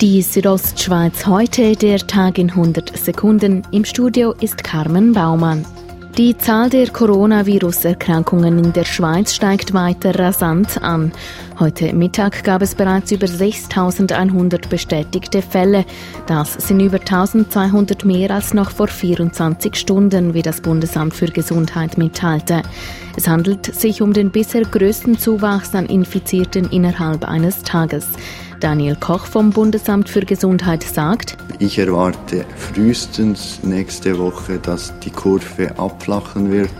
[0.00, 3.60] Die Südostschweiz heute, der Tag in 100 Sekunden.
[3.70, 5.66] Im Studio ist Carmen Baumann.
[6.16, 11.12] Die Zahl der Coronavirus-Erkrankungen in der Schweiz steigt weiter rasant an.
[11.58, 15.84] Heute Mittag gab es bereits über 6100 bestätigte Fälle.
[16.26, 21.98] Das sind über 1200 mehr als noch vor 24 Stunden, wie das Bundesamt für Gesundheit
[21.98, 22.62] mitteilte.
[23.16, 28.08] Es handelt sich um den bisher größten Zuwachs an Infizierten innerhalb eines Tages.
[28.60, 35.78] Daniel Koch vom Bundesamt für Gesundheit sagt, ich erwarte frühestens nächste Woche, dass die Kurve
[35.78, 36.70] abflachen wird.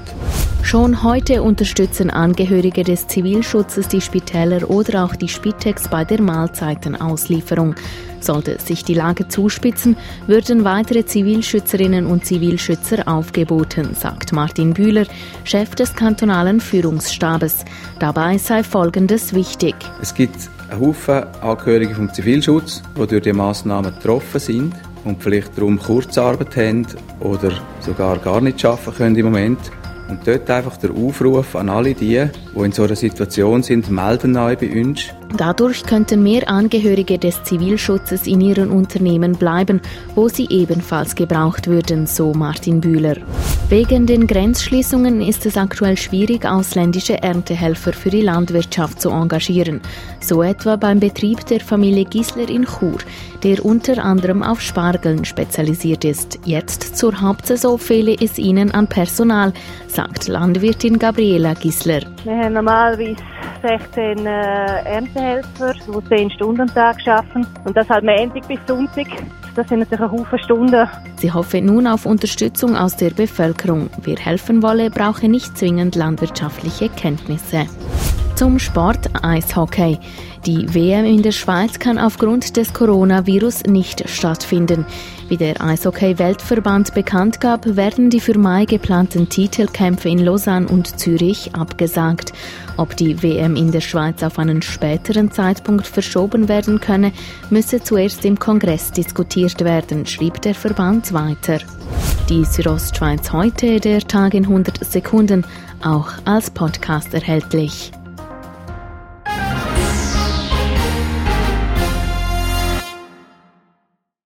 [0.63, 7.75] Schon heute unterstützen Angehörige des Zivilschutzes die Spitäler oder auch die Spitex bei der Mahlzeitenauslieferung.
[8.21, 9.97] Sollte sich die Lage zuspitzen,
[10.27, 15.07] würden weitere Zivilschützerinnen und Zivilschützer aufgeboten, sagt Martin Bühler,
[15.45, 17.65] Chef des kantonalen Führungsstabes.
[17.99, 19.75] Dabei sei Folgendes wichtig.
[20.01, 20.37] Es gibt
[20.69, 26.57] einen Haufen Angehörige vom Zivilschutz, die durch die Massnahmen getroffen sind und vielleicht darum Kurzarbeit
[26.57, 26.87] haben
[27.21, 29.59] oder sogar gar nicht arbeiten können im Moment.
[30.09, 34.33] Und dort einfach der Aufruf an alle die, die in so einer Situation sind, melden
[34.33, 35.13] neu bei uns.
[35.37, 39.81] Dadurch könnten mehr Angehörige des Zivilschutzes in ihren Unternehmen bleiben,
[40.15, 43.17] wo sie ebenfalls gebraucht würden, so Martin Bühler.
[43.69, 49.81] Wegen den Grenzschließungen ist es aktuell schwierig, ausländische Erntehelfer für die Landwirtschaft zu engagieren.
[50.21, 52.99] So etwa beim Betrieb der Familie Gisler in Chur,
[53.45, 56.41] der unter anderem auf Spargeln spezialisiert ist.
[56.45, 59.53] Jetzt zur Hauptsaison fehle es ihnen an Personal,
[59.87, 62.03] sagt Landwirtin Gabriela Gisler.
[62.25, 63.17] Wir haben normalerweise
[63.63, 67.47] 16 äh, Erntehelfer, die 10 Stunden am Tag arbeiten.
[67.65, 69.07] Und das halt Montag bis Sonntag.
[69.55, 70.89] Das sind natürlich ein Haufen Stunden.
[71.17, 73.91] Sie hoffe nun auf Unterstützung aus der Bevölkerung.
[74.03, 77.67] Wer helfen wolle, brauche nicht zwingend landwirtschaftliche Kenntnisse.
[78.41, 79.99] Zum Sport Eishockey.
[80.47, 84.87] Die WM in der Schweiz kann aufgrund des Coronavirus nicht stattfinden.
[85.29, 91.55] Wie der Eishockey-Weltverband bekannt gab, werden die für Mai geplanten Titelkämpfe in Lausanne und Zürich
[91.55, 92.33] abgesagt.
[92.79, 97.13] Ob die WM in der Schweiz auf einen späteren Zeitpunkt verschoben werden könne,
[97.51, 101.59] müsse zuerst im Kongress diskutiert werden, schrieb der Verband weiter.
[102.31, 105.45] Die Südostschweiz heute, der Tag in 100 Sekunden,
[105.83, 107.93] auch als Podcast erhältlich.